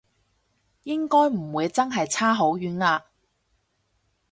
[0.81, 3.05] 應該唔會真係差好遠啊？